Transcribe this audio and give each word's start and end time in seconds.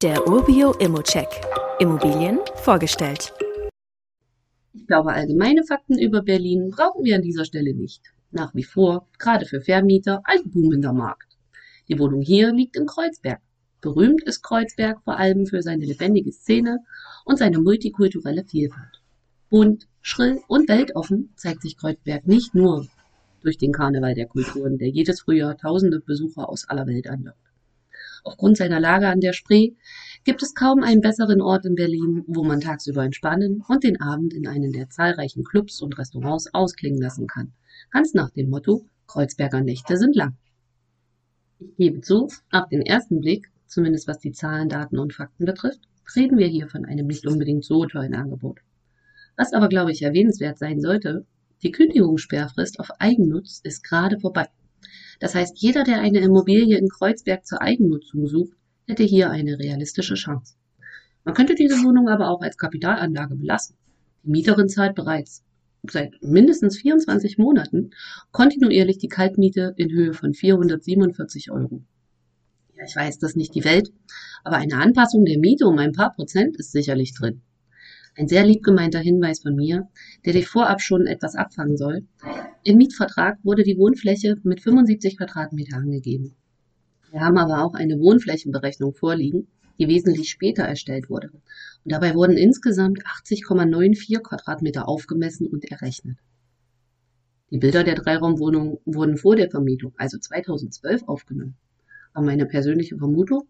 Der 0.00 0.28
Urbio 0.28 0.74
Immocheck. 0.74 1.26
Immobilien 1.80 2.38
vorgestellt. 2.54 3.32
Ich 4.72 4.86
glaube, 4.86 5.12
allgemeine 5.12 5.64
Fakten 5.64 5.98
über 5.98 6.22
Berlin 6.22 6.70
brauchen 6.70 7.04
wir 7.04 7.16
an 7.16 7.22
dieser 7.22 7.44
Stelle 7.44 7.74
nicht. 7.74 8.02
Nach 8.30 8.54
wie 8.54 8.62
vor, 8.62 9.08
gerade 9.18 9.44
für 9.44 9.60
Vermieter, 9.60 10.20
ein 10.22 10.48
boomender 10.52 10.92
Markt. 10.92 11.36
Die 11.88 11.98
Wohnung 11.98 12.22
hier 12.22 12.52
liegt 12.52 12.76
in 12.76 12.86
Kreuzberg. 12.86 13.40
Berühmt 13.80 14.22
ist 14.22 14.44
Kreuzberg 14.44 15.02
vor 15.02 15.16
allem 15.16 15.46
für 15.46 15.62
seine 15.62 15.84
lebendige 15.84 16.30
Szene 16.30 16.78
und 17.24 17.40
seine 17.40 17.58
multikulturelle 17.58 18.44
Vielfalt. 18.44 19.02
Bunt, 19.50 19.88
schrill 20.00 20.38
und 20.46 20.68
weltoffen 20.68 21.32
zeigt 21.34 21.62
sich 21.62 21.76
Kreuzberg 21.76 22.24
nicht 22.24 22.54
nur 22.54 22.86
durch 23.40 23.58
den 23.58 23.72
Karneval 23.72 24.14
der 24.14 24.26
Kulturen, 24.26 24.78
der 24.78 24.90
jedes 24.90 25.22
Frühjahr 25.22 25.56
tausende 25.58 25.98
Besucher 25.98 26.48
aus 26.48 26.68
aller 26.68 26.86
Welt 26.86 27.08
anlockt. 27.08 27.47
Aufgrund 28.24 28.56
seiner 28.56 28.80
Lage 28.80 29.08
an 29.08 29.20
der 29.20 29.32
Spree 29.32 29.72
gibt 30.24 30.42
es 30.42 30.54
kaum 30.54 30.82
einen 30.82 31.00
besseren 31.00 31.40
Ort 31.40 31.64
in 31.64 31.74
Berlin, 31.74 32.24
wo 32.26 32.44
man 32.44 32.60
tagsüber 32.60 33.04
entspannen 33.04 33.62
und 33.66 33.84
den 33.84 34.00
Abend 34.00 34.34
in 34.34 34.46
einen 34.46 34.72
der 34.72 34.90
zahlreichen 34.90 35.44
Clubs 35.44 35.80
und 35.80 35.98
Restaurants 35.98 36.52
ausklingen 36.52 37.00
lassen 37.00 37.26
kann. 37.26 37.52
Ganz 37.90 38.14
nach 38.14 38.30
dem 38.30 38.50
Motto, 38.50 38.84
Kreuzberger 39.06 39.60
Nächte 39.60 39.96
sind 39.96 40.16
lang. 40.16 40.36
Ich 41.60 41.76
gebe 41.76 42.00
zu, 42.00 42.28
auf 42.50 42.68
den 42.68 42.82
ersten 42.82 43.20
Blick, 43.20 43.50
zumindest 43.66 44.06
was 44.06 44.18
die 44.18 44.32
Zahlen, 44.32 44.68
Daten 44.68 44.98
und 44.98 45.14
Fakten 45.14 45.44
betrifft, 45.44 45.80
reden 46.14 46.38
wir 46.38 46.46
hier 46.46 46.68
von 46.68 46.84
einem 46.84 47.06
nicht 47.06 47.26
unbedingt 47.26 47.64
so 47.64 47.84
tollen 47.86 48.14
Angebot. 48.14 48.60
Was 49.36 49.52
aber, 49.52 49.68
glaube 49.68 49.92
ich, 49.92 50.02
erwähnenswert 50.02 50.58
sein 50.58 50.80
sollte, 50.80 51.24
die 51.62 51.72
Kündigungssperrfrist 51.72 52.78
auf 52.80 52.90
Eigennutz 53.00 53.60
ist 53.64 53.82
gerade 53.82 54.18
vorbei. 54.20 54.48
Das 55.18 55.34
heißt, 55.34 55.58
jeder, 55.58 55.84
der 55.84 56.00
eine 56.00 56.20
Immobilie 56.20 56.78
in 56.78 56.88
Kreuzberg 56.88 57.46
zur 57.46 57.60
Eigennutzung 57.60 58.26
sucht, 58.26 58.56
hätte 58.86 59.02
hier 59.02 59.30
eine 59.30 59.58
realistische 59.58 60.14
Chance. 60.14 60.54
Man 61.24 61.34
könnte 61.34 61.54
diese 61.54 61.82
Wohnung 61.84 62.08
aber 62.08 62.30
auch 62.30 62.40
als 62.40 62.56
Kapitalanlage 62.56 63.34
belassen. 63.34 63.76
Die 64.22 64.30
Mieterin 64.30 64.68
zahlt 64.68 64.94
bereits 64.94 65.44
seit 65.86 66.14
mindestens 66.22 66.78
24 66.78 67.38
Monaten 67.38 67.90
kontinuierlich 68.32 68.98
die 68.98 69.08
Kaltmiete 69.08 69.74
in 69.76 69.90
Höhe 69.90 70.12
von 70.12 70.34
447 70.34 71.50
Euro. 71.50 71.82
Ja, 72.76 72.84
ich 72.84 72.96
weiß, 72.96 73.18
das 73.18 73.30
ist 73.30 73.36
nicht 73.36 73.54
die 73.54 73.64
Welt, 73.64 73.90
aber 74.44 74.56
eine 74.56 74.78
Anpassung 74.78 75.24
der 75.24 75.38
Miete 75.38 75.66
um 75.66 75.78
ein 75.78 75.92
paar 75.92 76.14
Prozent 76.14 76.56
ist 76.56 76.72
sicherlich 76.72 77.14
drin. 77.14 77.42
Ein 78.18 78.26
sehr 78.26 78.44
lieb 78.44 78.64
gemeinter 78.64 78.98
Hinweis 78.98 79.42
von 79.42 79.54
mir, 79.54 79.86
der 80.24 80.32
dich 80.32 80.48
vorab 80.48 80.82
schon 80.82 81.06
etwas 81.06 81.36
abfangen 81.36 81.76
soll. 81.76 82.04
Im 82.64 82.78
Mietvertrag 82.78 83.38
wurde 83.44 83.62
die 83.62 83.78
Wohnfläche 83.78 84.34
mit 84.42 84.60
75 84.60 85.16
Quadratmeter 85.18 85.76
angegeben. 85.76 86.34
Wir 87.12 87.20
haben 87.20 87.38
aber 87.38 87.62
auch 87.62 87.74
eine 87.74 88.00
Wohnflächenberechnung 88.00 88.92
vorliegen, 88.92 89.46
die 89.78 89.86
wesentlich 89.86 90.30
später 90.30 90.64
erstellt 90.64 91.08
wurde. 91.08 91.30
Und 91.30 91.92
dabei 91.92 92.16
wurden 92.16 92.36
insgesamt 92.36 93.04
80,94 93.06 94.18
Quadratmeter 94.18 94.88
aufgemessen 94.88 95.46
und 95.46 95.70
errechnet. 95.70 96.18
Die 97.52 97.58
Bilder 97.58 97.84
der 97.84 97.94
Dreiraumwohnung 97.94 98.80
wurden 98.84 99.16
vor 99.16 99.36
der 99.36 99.48
Vermietung, 99.48 99.92
also 99.96 100.18
2012, 100.18 101.04
aufgenommen 101.06 101.54
war 102.18 102.24
meine 102.24 102.46
persönliche 102.46 102.98
Vermutung, 102.98 103.44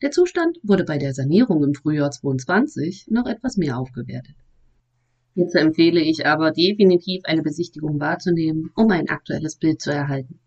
der 0.00 0.10
Zustand 0.10 0.58
wurde 0.62 0.84
bei 0.84 0.96
der 0.96 1.12
Sanierung 1.12 1.62
im 1.62 1.74
Frühjahr 1.74 2.10
22 2.10 3.08
noch 3.10 3.26
etwas 3.26 3.58
mehr 3.58 3.76
aufgewertet. 3.76 4.34
Hierzu 5.34 5.58
empfehle 5.58 6.00
ich 6.00 6.24
aber 6.24 6.50
definitiv 6.50 7.20
eine 7.26 7.42
Besichtigung 7.42 8.00
wahrzunehmen, 8.00 8.70
um 8.76 8.90
ein 8.90 9.10
aktuelles 9.10 9.56
Bild 9.56 9.82
zu 9.82 9.90
erhalten. 9.90 10.40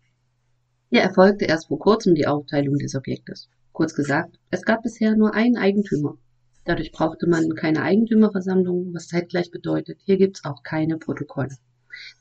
Hier 0.90 1.02
erfolgte 1.02 1.44
erst 1.44 1.68
vor 1.68 1.78
kurzem 1.78 2.16
die 2.16 2.26
Aufteilung 2.26 2.78
des 2.78 2.96
Objektes. 2.96 3.48
Kurz 3.70 3.94
gesagt, 3.94 4.40
es 4.50 4.62
gab 4.62 4.82
bisher 4.82 5.14
nur 5.14 5.34
einen 5.34 5.56
Eigentümer. 5.56 6.18
Dadurch 6.64 6.90
brauchte 6.90 7.28
man 7.28 7.54
keine 7.54 7.82
Eigentümerversammlung, 7.82 8.92
was 8.92 9.06
zeitgleich 9.06 9.52
bedeutet, 9.52 10.00
hier 10.04 10.16
gibt's 10.16 10.44
auch 10.44 10.64
keine 10.64 10.98
Protokolle. 10.98 11.54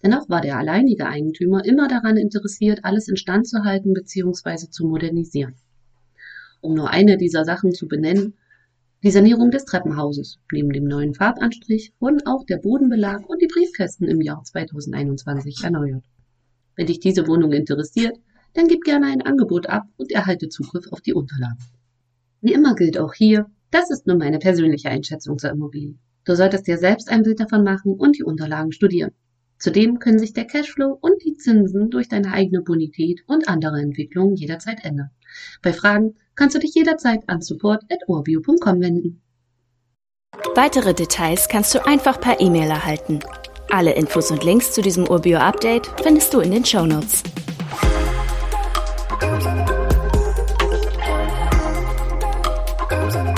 Dennoch 0.04 0.30
war 0.30 0.42
der 0.42 0.58
alleinige 0.58 1.08
Eigentümer 1.08 1.66
immer 1.66 1.88
daran 1.88 2.18
interessiert, 2.18 2.80
alles 2.84 3.08
instand 3.08 3.48
zu 3.48 3.64
halten 3.64 3.94
bzw. 3.94 4.70
zu 4.70 4.86
modernisieren. 4.86 5.56
Um 6.62 6.74
nur 6.74 6.90
eine 6.90 7.18
dieser 7.18 7.46
Sachen 7.46 7.74
zu 7.74 7.88
benennen, 7.88 8.34
die 9.04 9.12
Sanierung 9.12 9.52
des 9.52 9.66
Treppenhauses. 9.66 10.40
Neben 10.52 10.72
dem 10.72 10.86
neuen 10.86 11.14
Farbanstrich 11.14 11.94
wurden 12.00 12.26
auch 12.26 12.46
der 12.46 12.58
Bodenbelag 12.58 13.30
und 13.30 13.42
die 13.42 13.48
Briefkästen 13.48 14.08
im 14.08 14.22
Jahr 14.22 14.44
2021 14.44 15.64
erneuert. 15.64 16.04
Wenn 16.76 16.88
dich 16.88 17.00
diese 17.00 17.28
Wohnung 17.28 17.52
interessiert, 17.52 18.18
dann 18.54 18.68
gib 18.68 18.84
gerne 18.84 19.08
ein 19.08 19.22
Angebot 19.22 19.68
ab 19.68 19.84
und 19.98 20.12
erhalte 20.12 20.50
Zugriff 20.50 20.92
auf 20.92 21.02
die 21.02 21.14
Unterlagen. 21.14 21.60
Wie 22.42 22.54
immer 22.54 22.74
gilt 22.76 22.98
auch 22.98 23.14
hier, 23.14 23.46
das 23.70 23.92
ist 23.92 24.08
nur 24.08 24.18
meine 24.18 24.40
persönliche 24.40 24.90
Einschätzung 24.90 25.38
zur 25.38 25.52
Immobilie. 25.52 25.98
Du 26.26 26.36
solltest 26.36 26.68
dir 26.68 26.78
selbst 26.78 27.10
ein 27.10 27.24
Bild 27.24 27.40
davon 27.40 27.64
machen 27.64 27.94
und 27.94 28.18
die 28.18 28.24
Unterlagen 28.24 28.72
studieren. 28.72 29.12
Zudem 29.60 30.00
können 30.00 30.20
sich 30.20 30.34
der 30.34 30.46
Cashflow 30.46 30.98
und 31.02 31.24
die 31.24 31.36
Zinsen 31.36 31.90
durch 31.90 32.08
deine 32.08 32.32
eigene 32.32 32.62
Bonität 32.62 33.22
und 33.28 33.48
andere 33.48 33.80
Entwicklungen 33.80 34.36
jederzeit 34.36 34.84
ändern. 34.84 35.10
Bei 35.62 35.74
Fragen 35.74 36.16
kannst 36.36 36.56
du 36.56 36.60
dich 36.60 36.74
jederzeit 36.76 37.28
an 37.28 37.42
support.orbio.com 37.42 38.82
wenden. 38.82 39.22
Weitere 40.56 40.94
Details 40.94 41.48
kannst 41.48 41.74
du 41.74 41.86
einfach 41.86 42.22
per 42.22 42.40
E-Mail 42.40 42.70
erhalten. 42.70 43.20
Alle 43.70 43.94
Infos 43.94 44.32
und 44.32 44.44
Links 44.44 44.74
zu 44.74 44.82
diesem 44.82 45.08
Urbio-Update 45.08 45.88
findest 46.02 46.34
du 46.34 46.40
in 46.40 46.52
den 46.52 46.66
Show 46.66 46.86
Notes. 46.86 47.24
Thank 53.10 53.37